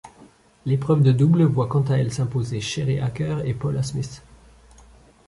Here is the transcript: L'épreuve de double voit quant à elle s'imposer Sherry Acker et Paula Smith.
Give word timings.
L'épreuve 0.65 1.03
de 1.03 1.11
double 1.11 1.43
voit 1.43 1.67
quant 1.67 1.83
à 1.83 1.97
elle 1.97 2.11
s'imposer 2.11 2.59
Sherry 2.59 2.99
Acker 2.99 3.43
et 3.45 3.53
Paula 3.53 3.83
Smith. 3.83 4.23